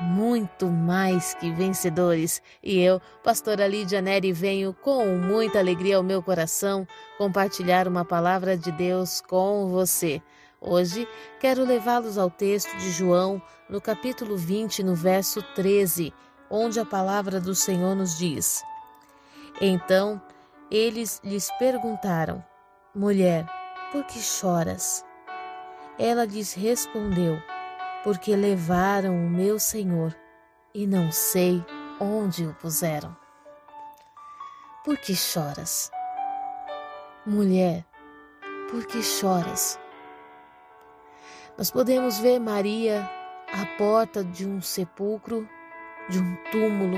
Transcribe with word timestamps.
muito 0.00 0.66
mais 0.66 1.34
que 1.34 1.50
vencedores. 1.52 2.42
E 2.62 2.80
eu, 2.80 3.00
pastora 3.22 3.66
Lídia 3.66 4.00
Neri, 4.00 4.32
venho 4.32 4.72
com 4.72 5.06
muita 5.16 5.58
alegria 5.58 5.96
ao 5.96 6.02
meu 6.02 6.22
coração 6.22 6.86
compartilhar 7.18 7.86
uma 7.86 8.04
palavra 8.04 8.56
de 8.56 8.72
Deus 8.72 9.20
com 9.20 9.68
você. 9.68 10.22
Hoje 10.60 11.08
quero 11.38 11.64
levá-los 11.64 12.18
ao 12.18 12.30
texto 12.30 12.74
de 12.76 12.90
João, 12.90 13.40
no 13.68 13.80
capítulo 13.80 14.36
20, 14.36 14.82
no 14.82 14.94
verso 14.94 15.42
13, 15.54 16.12
onde 16.50 16.80
a 16.80 16.84
palavra 16.84 17.40
do 17.40 17.54
Senhor 17.54 17.94
nos 17.94 18.18
diz: 18.18 18.62
Então 19.60 20.20
eles 20.70 21.20
lhes 21.24 21.50
perguntaram: 21.58 22.44
Mulher, 22.94 23.46
por 23.90 24.04
que 24.04 24.18
choras? 24.18 25.04
Ela 25.98 26.24
lhes 26.24 26.52
respondeu: 26.52 27.40
porque 28.02 28.34
levaram 28.34 29.14
o 29.14 29.30
meu 29.30 29.58
Senhor 29.58 30.16
e 30.74 30.86
não 30.86 31.12
sei 31.12 31.64
onde 32.00 32.46
o 32.46 32.54
puseram. 32.54 33.16
Por 34.84 34.96
que 34.96 35.14
choras? 35.14 35.90
Mulher, 37.26 37.84
por 38.70 38.86
que 38.86 39.02
choras? 39.02 39.78
Nós 41.58 41.70
podemos 41.70 42.18
ver 42.18 42.38
Maria 42.38 43.08
à 43.52 43.66
porta 43.76 44.24
de 44.24 44.46
um 44.46 44.62
sepulcro, 44.62 45.46
de 46.08 46.18
um 46.18 46.36
túmulo, 46.50 46.96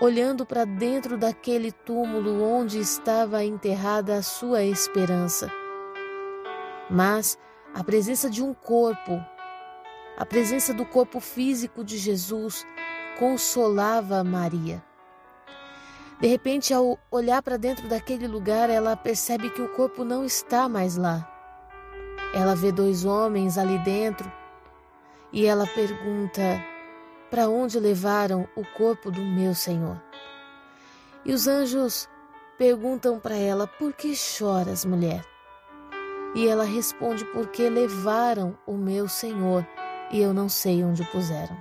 olhando 0.00 0.46
para 0.46 0.64
dentro 0.64 1.18
daquele 1.18 1.70
túmulo 1.70 2.42
onde 2.42 2.80
estava 2.80 3.44
enterrada 3.44 4.16
a 4.16 4.22
sua 4.22 4.64
esperança. 4.64 5.50
Mas 6.88 7.38
a 7.74 7.82
presença 7.82 8.28
de 8.28 8.42
um 8.42 8.52
corpo, 8.52 9.24
a 10.16 10.26
presença 10.26 10.74
do 10.74 10.84
corpo 10.84 11.20
físico 11.20 11.82
de 11.82 11.96
Jesus 11.96 12.66
consolava 13.18 14.22
Maria. 14.22 14.82
De 16.20 16.28
repente, 16.28 16.72
ao 16.72 16.98
olhar 17.10 17.42
para 17.42 17.56
dentro 17.56 17.88
daquele 17.88 18.28
lugar, 18.28 18.70
ela 18.70 18.96
percebe 18.96 19.50
que 19.50 19.62
o 19.62 19.68
corpo 19.74 20.04
não 20.04 20.24
está 20.24 20.68
mais 20.68 20.96
lá. 20.96 21.28
Ela 22.34 22.54
vê 22.54 22.70
dois 22.70 23.04
homens 23.04 23.58
ali 23.58 23.78
dentro 23.78 24.30
e 25.32 25.46
ela 25.46 25.66
pergunta: 25.66 26.42
Para 27.30 27.48
onde 27.48 27.80
levaram 27.80 28.46
o 28.54 28.64
corpo 28.76 29.10
do 29.10 29.20
meu 29.20 29.54
Senhor? 29.54 30.00
E 31.24 31.32
os 31.32 31.48
anjos 31.48 32.08
perguntam 32.56 33.18
para 33.18 33.34
ela: 33.34 33.66
Por 33.66 33.92
que 33.92 34.14
choras, 34.14 34.84
mulher? 34.84 35.31
E 36.34 36.48
ela 36.48 36.64
responde: 36.64 37.24
Porque 37.26 37.68
levaram 37.68 38.58
o 38.66 38.74
meu 38.74 39.08
Senhor 39.08 39.66
e 40.10 40.20
eu 40.20 40.32
não 40.32 40.48
sei 40.48 40.84
onde 40.84 41.02
o 41.02 41.10
puseram. 41.10 41.56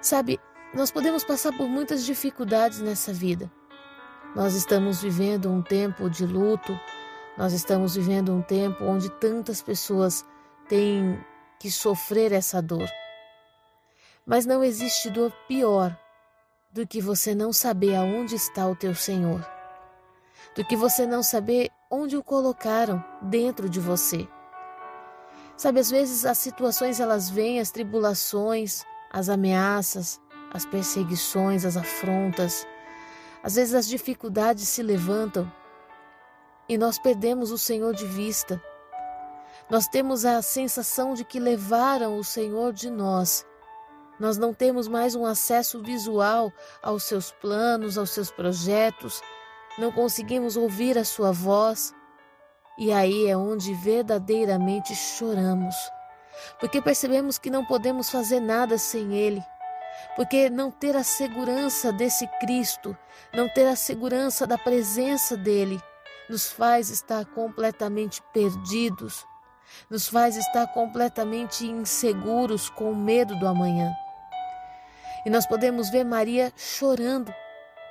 Sabe, 0.00 0.40
nós 0.74 0.90
podemos 0.90 1.24
passar 1.24 1.52
por 1.56 1.68
muitas 1.68 2.04
dificuldades 2.04 2.80
nessa 2.80 3.12
vida. 3.12 3.50
Nós 4.34 4.54
estamos 4.54 5.02
vivendo 5.02 5.50
um 5.50 5.60
tempo 5.60 6.08
de 6.08 6.24
luto, 6.24 6.78
nós 7.36 7.52
estamos 7.52 7.96
vivendo 7.96 8.32
um 8.32 8.40
tempo 8.40 8.84
onde 8.84 9.10
tantas 9.10 9.60
pessoas 9.60 10.24
têm 10.68 11.18
que 11.58 11.70
sofrer 11.70 12.32
essa 12.32 12.62
dor. 12.62 12.88
Mas 14.24 14.46
não 14.46 14.62
existe 14.62 15.10
dor 15.10 15.32
pior 15.48 15.98
do 16.72 16.86
que 16.86 17.00
você 17.00 17.34
não 17.34 17.52
saber 17.52 17.96
aonde 17.96 18.36
está 18.36 18.66
o 18.66 18.76
teu 18.76 18.94
Senhor, 18.94 19.44
do 20.54 20.64
que 20.64 20.76
você 20.76 21.04
não 21.04 21.22
saber 21.22 21.68
onde 21.90 22.16
o 22.16 22.22
colocaram 22.22 23.04
dentro 23.20 23.68
de 23.68 23.80
você. 23.80 24.28
Sabe, 25.56 25.80
às 25.80 25.90
vezes 25.90 26.24
as 26.24 26.38
situações 26.38 27.00
elas 27.00 27.28
vêm, 27.28 27.60
as 27.60 27.70
tribulações, 27.70 28.84
as 29.10 29.28
ameaças, 29.28 30.20
as 30.52 30.64
perseguições, 30.64 31.64
as 31.64 31.76
afrontas. 31.76 32.66
Às 33.42 33.56
vezes 33.56 33.74
as 33.74 33.88
dificuldades 33.88 34.68
se 34.68 34.82
levantam 34.82 35.50
e 36.68 36.78
nós 36.78 36.98
perdemos 36.98 37.50
o 37.50 37.58
Senhor 37.58 37.94
de 37.94 38.06
vista. 38.06 38.62
Nós 39.68 39.86
temos 39.88 40.24
a 40.24 40.40
sensação 40.40 41.14
de 41.14 41.24
que 41.24 41.40
levaram 41.40 42.16
o 42.16 42.24
Senhor 42.24 42.72
de 42.72 42.88
nós. 42.88 43.44
Nós 44.18 44.36
não 44.36 44.52
temos 44.52 44.86
mais 44.86 45.14
um 45.14 45.24
acesso 45.24 45.82
visual 45.82 46.52
aos 46.82 47.04
seus 47.04 47.32
planos, 47.32 47.96
aos 47.96 48.10
seus 48.10 48.30
projetos, 48.30 49.22
não 49.80 49.90
conseguimos 49.90 50.56
ouvir 50.56 50.98
a 50.98 51.04
sua 51.04 51.32
voz. 51.32 51.94
E 52.78 52.92
aí 52.92 53.26
é 53.26 53.36
onde 53.36 53.74
verdadeiramente 53.74 54.94
choramos, 54.94 55.74
porque 56.58 56.80
percebemos 56.80 57.38
que 57.38 57.50
não 57.50 57.64
podemos 57.64 58.08
fazer 58.08 58.40
nada 58.40 58.78
sem 58.78 59.14
Ele, 59.14 59.42
porque 60.16 60.48
não 60.48 60.70
ter 60.70 60.96
a 60.96 61.02
segurança 61.02 61.92
desse 61.92 62.26
Cristo, 62.38 62.96
não 63.34 63.48
ter 63.48 63.66
a 63.66 63.76
segurança 63.76 64.46
da 64.46 64.56
presença 64.56 65.36
dEle, 65.36 65.80
nos 66.28 66.50
faz 66.50 66.88
estar 66.88 67.26
completamente 67.26 68.22
perdidos, 68.32 69.26
nos 69.90 70.08
faz 70.08 70.36
estar 70.36 70.66
completamente 70.68 71.66
inseguros 71.66 72.70
com 72.70 72.94
medo 72.94 73.36
do 73.38 73.46
amanhã. 73.46 73.92
E 75.26 75.28
nós 75.28 75.44
podemos 75.44 75.90
ver 75.90 76.04
Maria 76.04 76.50
chorando 76.56 77.34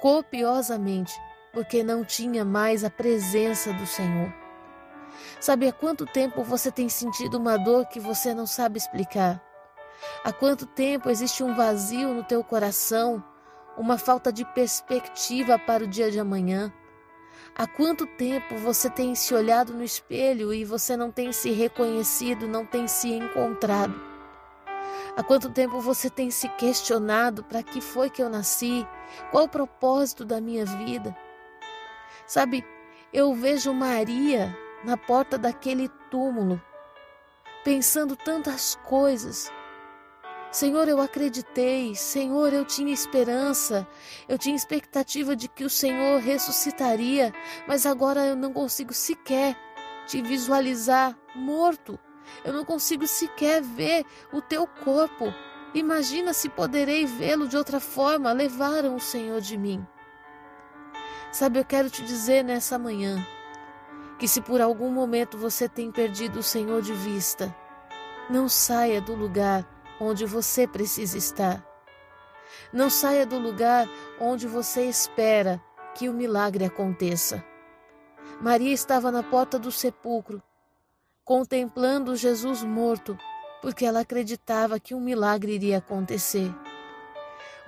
copiosamente 0.01 1.13
porque 1.53 1.83
não 1.83 2.03
tinha 2.03 2.45
mais 2.45 2.83
a 2.83 2.89
presença 2.89 3.73
do 3.73 3.85
Senhor. 3.85 4.33
Sabe 5.39 5.67
há 5.67 5.73
quanto 5.73 6.05
tempo 6.05 6.43
você 6.43 6.71
tem 6.71 6.89
sentido 6.89 7.37
uma 7.37 7.57
dor 7.57 7.85
que 7.87 7.99
você 7.99 8.33
não 8.33 8.45
sabe 8.45 8.77
explicar? 8.77 9.41
Há 10.23 10.31
quanto 10.31 10.65
tempo 10.65 11.09
existe 11.09 11.43
um 11.43 11.55
vazio 11.55 12.13
no 12.13 12.23
teu 12.23 12.43
coração, 12.43 13.23
uma 13.77 13.97
falta 13.97 14.31
de 14.31 14.45
perspectiva 14.45 15.57
para 15.57 15.83
o 15.83 15.87
dia 15.87 16.11
de 16.11 16.19
amanhã? 16.19 16.71
Há 17.55 17.67
quanto 17.67 18.05
tempo 18.05 18.55
você 18.57 18.89
tem 18.89 19.16
se 19.16 19.33
olhado 19.33 19.73
no 19.73 19.83
espelho 19.83 20.53
e 20.53 20.63
você 20.63 20.95
não 20.95 21.11
tem 21.11 21.31
se 21.31 21.51
reconhecido, 21.51 22.47
não 22.47 22.66
tem 22.66 22.87
se 22.87 23.09
encontrado? 23.09 24.09
Há 25.17 25.23
quanto 25.23 25.49
tempo 25.49 25.81
você 25.81 26.09
tem 26.09 26.31
se 26.31 26.47
questionado 26.49 27.43
para 27.43 27.63
que 27.63 27.81
foi 27.81 28.09
que 28.09 28.21
eu 28.21 28.29
nasci? 28.29 28.87
Qual 29.31 29.45
o 29.45 29.49
propósito 29.49 30.23
da 30.23 30.39
minha 30.39 30.66
vida? 30.66 31.16
Sabe, 32.29 32.63
eu 33.12 33.34
vejo 33.34 33.73
Maria 33.73 34.56
na 34.85 34.95
porta 34.95 35.35
daquele 35.35 35.90
túmulo, 36.12 36.62
pensando 37.63 38.16
tantas 38.16 38.75
coisas. 38.85 39.51
Senhor, 40.51 40.88
eu 40.88 41.01
acreditei, 41.01 41.95
Senhor, 41.95 42.53
eu 42.53 42.63
tinha 42.66 42.94
esperança, 42.94 43.88
eu 44.28 44.38
tinha 44.38 44.56
expectativa 44.56 45.35
de 45.35 45.47
que 45.47 45.63
o 45.63 45.69
Senhor 45.72 46.22
ressuscitaria, 46.22 47.34
mas 47.67 47.88
agora 47.88 48.23
eu 48.23 48.35
não 48.35 48.53
consigo 48.53 48.94
sequer 48.94 49.57
te 50.06 50.22
visualizar 50.22 51.17
morto, 51.34 51.97
eu 52.46 52.53
não 52.53 52.63
consigo 52.63 53.07
sequer 53.07 53.63
ver 53.63 54.06
o 54.31 54.40
teu 54.40 54.67
corpo. 54.67 55.34
Imagina 55.73 56.31
se 56.31 56.47
poderei 56.47 57.07
vê-lo 57.07 57.47
de 57.47 57.57
outra 57.57 57.79
forma, 57.79 58.31
levaram 58.31 58.96
o 58.96 59.00
Senhor 59.00 59.41
de 59.41 59.57
mim. 59.57 59.84
Sabe, 61.31 61.59
eu 61.59 61.66
quero 61.66 61.90
te 61.91 62.03
dizer 62.03 62.44
nessa 62.44 62.79
manhã 62.79 63.23
que 64.17 64.28
se 64.28 64.41
por 64.41 64.59
algum 64.59 64.91
momento 64.91 65.37
você 65.37 65.70
tem 65.70 65.91
perdido 65.91 66.40
o 66.40 66.43
Senhor 66.43 66.81
de 66.81 66.91
vista, 66.91 67.55
não 68.29 68.49
saia 68.49 68.99
do 68.99 69.14
lugar 69.14 69.66
onde 70.02 70.26
você 70.26 70.67
precisa 70.67 71.17
estar. 71.17 71.64
Não 72.73 72.90
saia 72.90 73.28
do 73.28 73.37
lugar 73.37 73.87
onde 74.20 74.47
você 74.47 74.85
espera 74.85 75.61
que 75.96 76.09
o 76.09 76.14
milagre 76.14 76.66
aconteça. 76.66 77.43
Maria 78.41 78.73
estava 78.73 79.11
na 79.11 79.22
porta 79.22 79.59
do 79.59 79.72
sepulcro, 79.72 80.41
contemplando 81.23 82.16
Jesus 82.16 82.64
morto, 82.64 83.17
porque 83.61 83.85
ela 83.85 83.99
acreditava 83.99 84.79
que 84.79 84.96
um 84.96 84.99
milagre 84.99 85.53
iria 85.53 85.78
acontecer. 85.78 86.52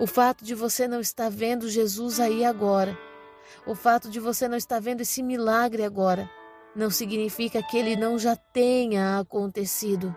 O 0.00 0.06
fato 0.06 0.44
de 0.44 0.54
você 0.54 0.88
não 0.88 1.00
estar 1.00 1.30
vendo 1.30 1.68
Jesus 1.68 2.18
aí 2.18 2.44
agora 2.44 2.98
o 3.66 3.74
fato 3.74 4.10
de 4.10 4.20
você 4.20 4.48
não 4.48 4.56
estar 4.56 4.80
vendo 4.80 5.00
esse 5.00 5.22
milagre 5.22 5.84
agora 5.84 6.30
não 6.74 6.90
significa 6.90 7.62
que 7.62 7.76
ele 7.76 7.96
não 7.96 8.18
já 8.18 8.34
tenha 8.34 9.18
acontecido. 9.18 10.16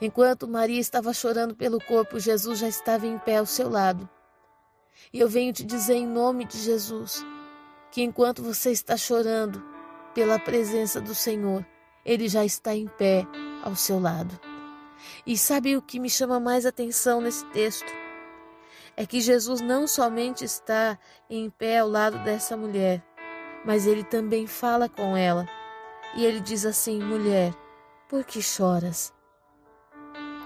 Enquanto 0.00 0.48
Maria 0.48 0.80
estava 0.80 1.12
chorando 1.12 1.54
pelo 1.54 1.78
corpo, 1.80 2.18
Jesus 2.18 2.58
já 2.58 2.68
estava 2.68 3.06
em 3.06 3.18
pé 3.18 3.36
ao 3.36 3.46
seu 3.46 3.68
lado. 3.68 4.08
E 5.12 5.20
eu 5.20 5.28
venho 5.28 5.52
te 5.52 5.64
dizer 5.64 5.94
em 5.94 6.06
nome 6.06 6.44
de 6.44 6.58
Jesus 6.58 7.24
que 7.90 8.02
enquanto 8.02 8.42
você 8.42 8.70
está 8.70 8.96
chorando, 8.96 9.62
pela 10.14 10.38
presença 10.38 10.98
do 10.98 11.14
Senhor, 11.14 11.64
Ele 12.04 12.26
já 12.26 12.44
está 12.44 12.74
em 12.74 12.86
pé 12.86 13.26
ao 13.62 13.76
seu 13.76 14.00
lado. 14.00 14.38
E 15.26 15.36
sabe 15.36 15.76
o 15.76 15.82
que 15.82 16.00
me 16.00 16.08
chama 16.08 16.40
mais 16.40 16.64
atenção 16.64 17.20
nesse 17.20 17.44
texto? 17.46 18.05
É 18.96 19.04
que 19.04 19.20
Jesus 19.20 19.60
não 19.60 19.86
somente 19.86 20.44
está 20.44 20.98
em 21.28 21.50
pé 21.50 21.80
ao 21.80 21.88
lado 21.88 22.18
dessa 22.20 22.56
mulher, 22.56 23.04
mas 23.64 23.86
ele 23.86 24.02
também 24.02 24.46
fala 24.46 24.88
com 24.88 25.14
ela. 25.14 25.46
E 26.16 26.24
ele 26.24 26.40
diz 26.40 26.64
assim: 26.64 27.02
Mulher, 27.02 27.52
por 28.08 28.24
que 28.24 28.40
choras? 28.40 29.12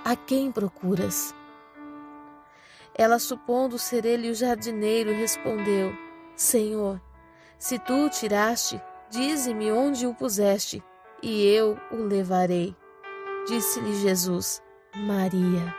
A 0.04 0.16
quem 0.16 0.50
procuras? 0.50 1.32
Ela, 2.92 3.20
supondo 3.20 3.78
ser 3.78 4.04
ele 4.04 4.30
o 4.30 4.34
jardineiro, 4.34 5.12
respondeu: 5.12 5.92
Senhor, 6.34 7.00
se 7.56 7.78
tu 7.78 8.06
o 8.06 8.10
tiraste, 8.10 8.82
dize-me 9.10 9.70
onde 9.70 10.06
o 10.06 10.14
puseste, 10.14 10.82
e 11.22 11.46
eu 11.46 11.78
o 11.92 11.96
levarei. 11.96 12.74
Disse-lhe 13.46 13.94
Jesus: 13.94 14.60
Maria. 14.96 15.74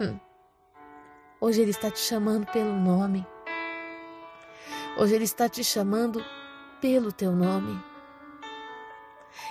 Hum. 0.00 0.27
Hoje 1.40 1.62
Ele 1.62 1.70
está 1.70 1.88
te 1.88 2.00
chamando 2.00 2.46
pelo 2.46 2.72
nome. 2.72 3.24
Hoje 4.98 5.14
Ele 5.14 5.22
está 5.22 5.48
te 5.48 5.62
chamando 5.62 6.20
pelo 6.80 7.12
teu 7.12 7.30
nome. 7.30 7.80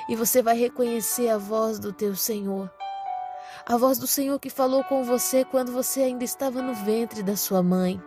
E 0.09 0.15
você 0.15 0.41
vai 0.41 0.57
reconhecer 0.57 1.29
a 1.29 1.37
voz 1.37 1.79
do 1.79 1.93
teu 1.93 2.13
Senhor. 2.13 2.69
A 3.65 3.77
voz 3.77 3.97
do 3.97 4.05
Senhor 4.05 4.37
que 4.37 4.49
falou 4.49 4.83
com 4.83 5.01
você 5.05 5.45
quando 5.45 5.71
você 5.71 6.01
ainda 6.01 6.25
estava 6.25 6.61
no 6.61 6.73
ventre 6.73 7.23
da 7.23 7.37
sua 7.37 7.63
mãe. 7.63 8.03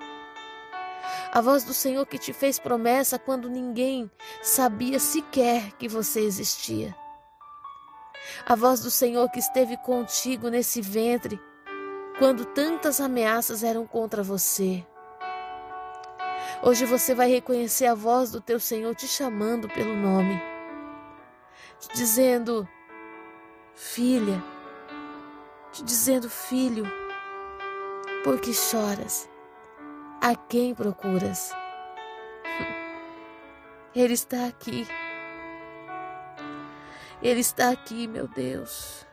A 1.32 1.40
voz 1.40 1.64
do 1.64 1.72
Senhor 1.72 2.04
que 2.04 2.18
te 2.18 2.34
fez 2.34 2.58
promessa 2.58 3.18
quando 3.18 3.48
ninguém 3.48 4.10
sabia 4.42 4.98
sequer 4.98 5.72
que 5.78 5.88
você 5.88 6.20
existia. 6.20 6.94
A 8.44 8.54
voz 8.54 8.80
do 8.80 8.90
Senhor 8.90 9.30
que 9.30 9.38
esteve 9.38 9.78
contigo 9.78 10.50
nesse 10.50 10.82
ventre 10.82 11.40
quando 12.20 12.44
tantas 12.44 13.00
ameaças 13.00 13.64
eram 13.64 13.86
contra 13.86 14.22
você. 14.22 14.86
Hoje 16.62 16.84
você 16.84 17.14
vai 17.14 17.30
reconhecer 17.30 17.86
a 17.86 17.94
voz 17.94 18.30
do 18.30 18.42
teu 18.42 18.60
Senhor 18.60 18.94
te 18.94 19.08
chamando 19.08 19.70
pelo 19.70 19.96
nome, 19.96 20.38
te 21.78 21.88
dizendo, 21.94 22.68
filha, 23.74 24.44
te 25.72 25.82
dizendo, 25.82 26.28
filho, 26.28 26.84
por 28.22 28.38
que 28.38 28.52
choras? 28.52 29.26
A 30.20 30.36
quem 30.36 30.74
procuras? 30.74 31.54
Ele 33.94 34.12
está 34.12 34.44
aqui. 34.44 34.86
Ele 37.22 37.40
está 37.40 37.70
aqui, 37.70 38.06
meu 38.06 38.28
Deus. 38.28 39.09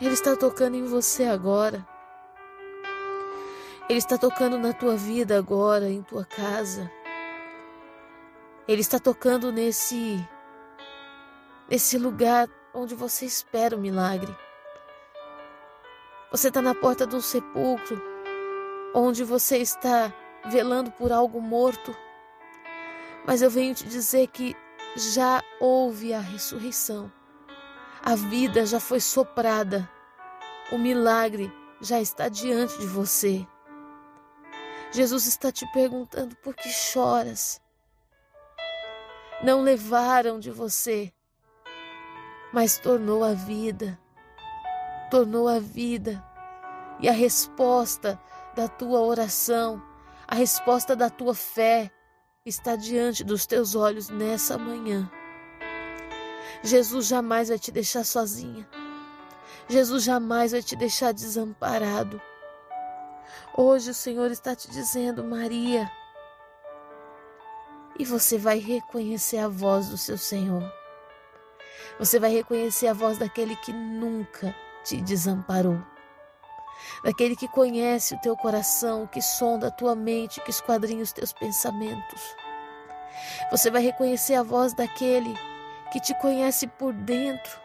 Ele 0.00 0.12
está 0.12 0.34
tocando 0.34 0.76
em 0.76 0.84
você 0.84 1.24
agora. 1.24 1.86
Ele 3.88 3.98
está 3.98 4.18
tocando 4.18 4.58
na 4.58 4.72
tua 4.72 4.96
vida 4.96 5.38
agora, 5.38 5.88
em 5.88 6.02
tua 6.02 6.24
casa. 6.24 6.90
Ele 8.66 8.80
está 8.80 8.98
tocando 8.98 9.52
nesse 9.52 10.18
nesse 11.68 11.96
lugar 11.96 12.48
onde 12.74 12.94
você 12.94 13.24
espera 13.24 13.76
o 13.76 13.80
milagre. 13.80 14.34
Você 16.30 16.48
está 16.48 16.60
na 16.60 16.74
porta 16.74 17.06
do 17.06 17.22
sepulcro, 17.22 18.02
onde 18.94 19.22
você 19.22 19.58
está 19.58 20.12
velando 20.46 20.90
por 20.90 21.12
algo 21.12 21.40
morto. 21.40 21.94
Mas 23.24 23.42
eu 23.42 23.50
venho 23.50 23.74
te 23.74 23.84
dizer 23.84 24.26
que 24.28 24.56
já 24.96 25.42
houve 25.60 26.12
a 26.12 26.20
ressurreição. 26.20 27.10
A 28.06 28.14
vida 28.14 28.66
já 28.66 28.78
foi 28.78 29.00
soprada 29.00 29.90
o 30.72 30.78
milagre 30.78 31.52
já 31.80 32.00
está 32.00 32.28
diante 32.28 32.78
de 32.78 32.86
você. 32.86 33.46
Jesus 34.90 35.26
está 35.26 35.52
te 35.52 35.66
perguntando 35.72 36.34
por 36.36 36.54
que 36.54 36.68
choras. 36.68 37.60
Não 39.42 39.62
levaram 39.62 40.40
de 40.40 40.50
você, 40.50 41.12
mas 42.52 42.78
tornou 42.78 43.22
a 43.22 43.34
vida. 43.34 43.98
Tornou 45.10 45.48
a 45.48 45.58
vida. 45.58 46.24
E 47.00 47.08
a 47.08 47.12
resposta 47.12 48.18
da 48.54 48.66
tua 48.66 49.00
oração, 49.00 49.82
a 50.26 50.34
resposta 50.34 50.96
da 50.96 51.10
tua 51.10 51.34
fé 51.34 51.90
está 52.44 52.74
diante 52.74 53.22
dos 53.22 53.44
teus 53.46 53.74
olhos 53.74 54.08
nessa 54.08 54.56
manhã. 54.56 55.10
Jesus 56.64 57.06
jamais 57.06 57.50
vai 57.50 57.58
te 57.58 57.70
deixar 57.70 58.04
sozinha. 58.04 58.66
Jesus 59.68 60.02
jamais 60.02 60.52
vai 60.52 60.62
te 60.62 60.74
deixar 60.74 61.12
desamparado. 61.12 62.18
Hoje 63.54 63.90
o 63.90 63.94
Senhor 63.94 64.30
está 64.30 64.56
te 64.56 64.70
dizendo, 64.70 65.22
Maria, 65.22 65.90
e 67.98 68.04
você 68.04 68.38
vai 68.38 68.58
reconhecer 68.58 69.36
a 69.36 69.46
voz 69.46 69.90
do 69.90 69.98
seu 69.98 70.16
Senhor. 70.16 70.64
Você 71.98 72.18
vai 72.18 72.30
reconhecer 72.32 72.86
a 72.86 72.94
voz 72.94 73.18
daquele 73.18 73.56
que 73.56 73.72
nunca 73.72 74.56
te 74.82 75.02
desamparou. 75.02 75.78
Daquele 77.04 77.36
que 77.36 77.46
conhece 77.46 78.14
o 78.14 78.20
teu 78.22 78.34
coração, 78.38 79.06
que 79.06 79.20
sonda 79.20 79.68
a 79.68 79.70
tua 79.70 79.94
mente, 79.94 80.40
que 80.40 80.50
esquadrinha 80.50 81.02
os 81.02 81.12
teus 81.12 81.30
pensamentos. 81.30 82.34
Você 83.50 83.70
vai 83.70 83.82
reconhecer 83.82 84.34
a 84.34 84.42
voz 84.42 84.72
daquele 84.72 85.38
que 85.94 86.00
te 86.00 86.12
conhece 86.12 86.66
por 86.66 86.92
dentro, 86.92 87.56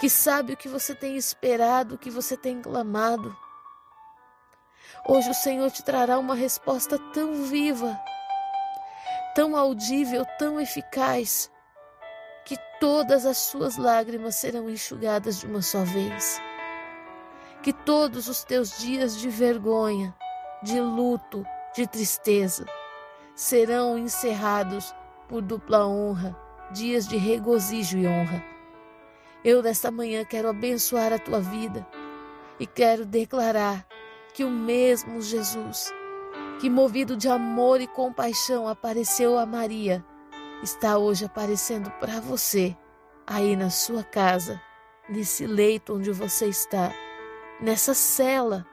que 0.00 0.10
sabe 0.10 0.54
o 0.54 0.56
que 0.56 0.68
você 0.68 0.92
tem 0.92 1.16
esperado, 1.16 1.94
o 1.94 1.98
que 1.98 2.10
você 2.10 2.36
tem 2.36 2.60
clamado. 2.60 3.32
Hoje 5.06 5.30
o 5.30 5.34
Senhor 5.34 5.70
te 5.70 5.84
trará 5.84 6.18
uma 6.18 6.34
resposta 6.34 6.98
tão 7.14 7.44
viva, 7.44 7.96
tão 9.36 9.56
audível, 9.56 10.26
tão 10.36 10.60
eficaz, 10.60 11.48
que 12.44 12.56
todas 12.80 13.24
as 13.24 13.38
suas 13.38 13.76
lágrimas 13.76 14.34
serão 14.34 14.68
enxugadas 14.68 15.38
de 15.38 15.46
uma 15.46 15.62
só 15.62 15.84
vez. 15.84 16.42
Que 17.62 17.72
todos 17.72 18.26
os 18.26 18.42
teus 18.42 18.76
dias 18.78 19.16
de 19.16 19.28
vergonha, 19.28 20.12
de 20.60 20.80
luto, 20.80 21.46
de 21.72 21.86
tristeza, 21.86 22.66
serão 23.32 23.96
encerrados 23.96 24.92
por 25.28 25.40
dupla 25.40 25.86
honra, 25.86 26.49
dias 26.72 27.06
de 27.06 27.16
regozijo 27.16 27.98
e 27.98 28.06
honra. 28.06 28.44
Eu, 29.44 29.62
nesta 29.62 29.90
manhã, 29.90 30.24
quero 30.24 30.48
abençoar 30.48 31.12
a 31.12 31.18
tua 31.18 31.40
vida 31.40 31.86
e 32.58 32.66
quero 32.66 33.06
declarar 33.06 33.86
que 34.34 34.44
o 34.44 34.50
mesmo 34.50 35.20
Jesus, 35.20 35.92
que 36.60 36.68
movido 36.68 37.16
de 37.16 37.28
amor 37.28 37.80
e 37.80 37.86
compaixão 37.86 38.68
apareceu 38.68 39.38
a 39.38 39.46
Maria, 39.46 40.04
está 40.62 40.98
hoje 40.98 41.24
aparecendo 41.24 41.90
para 41.92 42.20
você, 42.20 42.76
aí 43.26 43.56
na 43.56 43.70
sua 43.70 44.04
casa, 44.04 44.60
nesse 45.08 45.46
leito 45.46 45.94
onde 45.94 46.12
você 46.12 46.46
está, 46.46 46.92
nessa 47.60 47.94
cela 47.94 48.66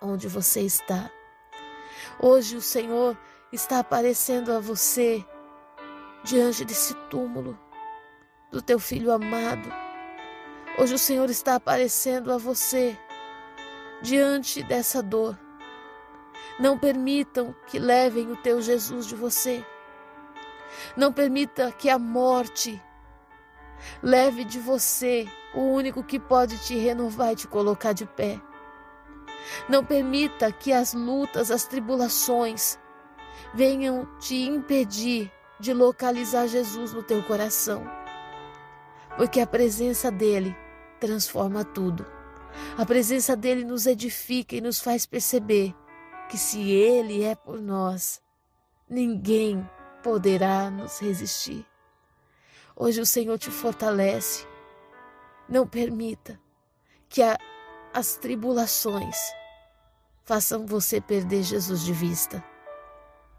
onde 0.00 0.26
você 0.26 0.62
está. 0.62 1.10
Hoje 2.20 2.56
o 2.56 2.62
Senhor 2.62 3.16
está 3.52 3.78
aparecendo 3.78 4.52
a 4.52 4.58
você 4.58 5.24
diante 6.24 6.64
desse 6.64 6.94
túmulo 7.10 7.58
do 8.50 8.62
teu 8.62 8.78
filho 8.78 9.12
amado 9.12 9.72
Hoje 10.80 10.94
o 10.94 10.98
Senhor 10.98 11.28
está 11.28 11.56
aparecendo 11.56 12.32
a 12.32 12.38
você 12.38 12.96
diante 14.00 14.62
dessa 14.62 15.02
dor. 15.02 15.36
Não 16.56 16.78
permitam 16.78 17.52
que 17.66 17.80
levem 17.80 18.30
o 18.30 18.36
teu 18.36 18.62
Jesus 18.62 19.04
de 19.08 19.16
você. 19.16 19.66
Não 20.96 21.12
permita 21.12 21.72
que 21.72 21.90
a 21.90 21.98
morte 21.98 22.80
leve 24.00 24.44
de 24.44 24.60
você 24.60 25.26
o 25.52 25.62
único 25.62 26.04
que 26.04 26.20
pode 26.20 26.56
te 26.58 26.76
renovar 26.76 27.32
e 27.32 27.36
te 27.36 27.48
colocar 27.48 27.92
de 27.92 28.06
pé. 28.06 28.40
Não 29.68 29.84
permita 29.84 30.52
que 30.52 30.72
as 30.72 30.94
lutas, 30.94 31.50
as 31.50 31.64
tribulações 31.64 32.78
venham 33.52 34.06
te 34.20 34.36
impedir 34.46 35.32
de 35.60 35.72
localizar 35.72 36.46
Jesus 36.46 36.92
no 36.92 37.02
teu 37.02 37.22
coração. 37.22 37.84
Porque 39.16 39.40
a 39.40 39.46
presença 39.46 40.10
dele 40.10 40.56
transforma 41.00 41.64
tudo. 41.64 42.06
A 42.76 42.86
presença 42.86 43.36
dele 43.36 43.64
nos 43.64 43.86
edifica 43.86 44.56
e 44.56 44.60
nos 44.60 44.80
faz 44.80 45.06
perceber 45.06 45.74
que 46.28 46.38
se 46.38 46.70
ele 46.70 47.24
é 47.24 47.34
por 47.34 47.60
nós, 47.60 48.20
ninguém 48.88 49.68
poderá 50.02 50.70
nos 50.70 50.98
resistir. 51.00 51.66
Hoje 52.76 53.00
o 53.00 53.06
Senhor 53.06 53.38
te 53.38 53.50
fortalece. 53.50 54.46
Não 55.48 55.66
permita 55.66 56.40
que 57.08 57.22
a, 57.22 57.36
as 57.92 58.16
tribulações 58.16 59.16
façam 60.24 60.66
você 60.66 61.00
perder 61.00 61.42
Jesus 61.42 61.82
de 61.82 61.92
vista. 61.92 62.44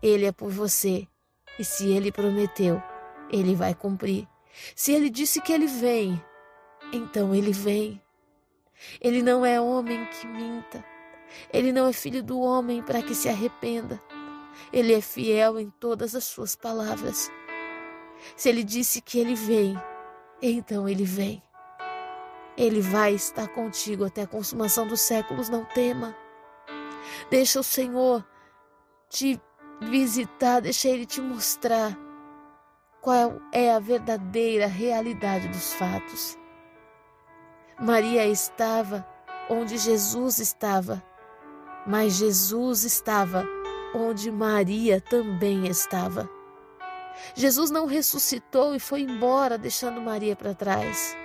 Ele 0.02 0.26
é 0.26 0.32
por 0.32 0.50
você, 0.50 1.08
E 1.58 1.64
se 1.64 1.90
ele 1.90 2.12
prometeu, 2.12 2.82
ele 3.30 3.56
vai 3.56 3.74
cumprir. 3.74 4.28
Se 4.76 4.92
ele 4.92 5.10
disse 5.10 5.42
que 5.42 5.52
ele 5.52 5.68
vem, 5.68 6.22
então 6.92 7.34
ele 7.34 7.52
vem. 7.52 8.02
Ele 9.02 9.22
não 9.22 9.46
é 9.46 9.60
homem 9.60 10.06
que 10.08 10.28
minta. 10.28 10.84
Ele 11.52 11.72
não 11.72 11.88
é 11.88 11.94
filho 11.94 12.24
do 12.24 12.40
homem 12.40 12.82
para 12.82 13.02
que 13.02 13.14
se 13.14 13.30
arrependa. 13.30 14.02
Ele 14.72 14.94
é 14.94 15.02
fiel 15.02 15.60
em 15.60 15.70
todas 15.70 16.16
as 16.16 16.24
suas 16.24 16.56
palavras. 16.56 17.32
Se 18.36 18.50
ele 18.50 18.64
disse 18.64 19.02
que 19.02 19.20
ele 19.20 19.36
vem, 19.36 19.78
então 20.42 20.88
ele 20.88 21.04
vem. 21.04 21.42
Ele 22.58 22.82
vai 22.82 23.14
estar 23.14 23.48
contigo 23.50 24.06
até 24.06 24.24
a 24.24 24.28
consumação 24.28 24.86
dos 24.88 25.02
séculos, 25.02 25.50
não 25.50 25.64
tema. 25.66 26.16
Deixa 27.30 27.60
o 27.60 27.64
Senhor 27.64 28.26
te 29.10 29.40
visitar, 29.82 30.62
deixa 30.62 30.88
ele 30.90 31.06
te 31.06 31.22
mostrar 31.22 31.98
qual 33.02 33.42
é 33.52 33.74
a 33.74 33.80
verdadeira 33.80 34.68
realidade 34.68 35.48
dos 35.48 35.74
fatos. 35.74 36.38
Maria 37.80 38.26
estava 38.26 39.08
onde 39.50 39.78
Jesus 39.78 40.40
estava, 40.40 41.02
mas 41.88 42.14
Jesus 42.14 42.84
estava 42.84 43.46
onde 43.96 44.30
Maria 44.32 45.02
também 45.02 45.66
estava. 45.68 46.30
Jesus 47.34 47.72
não 47.72 47.86
ressuscitou 47.86 48.76
e 48.76 48.80
foi 48.80 49.02
embora, 49.02 49.58
deixando 49.58 50.02
Maria 50.02 50.36
para 50.36 50.54
trás. 50.54 51.16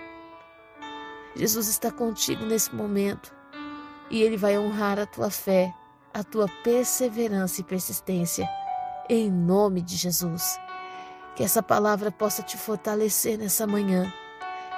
Jesus 1.35 1.69
está 1.69 1.91
contigo 1.91 2.45
nesse 2.45 2.75
momento 2.75 3.35
e 4.11 4.23
ele 4.23 4.37
vai 4.37 4.57
honrar 4.59 4.99
a 4.99 5.07
tua 5.07 5.31
fé, 5.31 5.75
a 6.15 6.23
tua 6.23 6.49
perseverança 6.63 7.61
e 7.61 7.65
persistência, 7.65 8.49
em 9.11 9.31
nome 9.31 9.83
de 9.83 9.97
Jesus. 9.97 10.59
Que 11.35 11.43
essa 11.43 11.61
palavra 11.61 12.13
possa 12.13 12.43
te 12.43 12.57
fortalecer 12.57 13.37
nessa 13.37 13.67
manhã, 13.67 14.11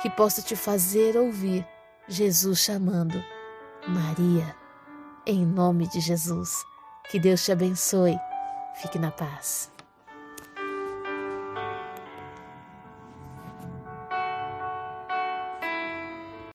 que 0.00 0.08
possa 0.08 0.40
te 0.40 0.56
fazer 0.56 1.16
ouvir 1.18 1.66
Jesus 2.08 2.60
chamando 2.60 3.22
Maria, 3.86 4.56
em 5.26 5.44
nome 5.44 5.86
de 5.88 6.00
Jesus. 6.00 6.50
Que 7.10 7.20
Deus 7.20 7.44
te 7.44 7.52
abençoe. 7.52 8.18
Fique 8.80 8.98
na 8.98 9.10
paz. 9.10 9.75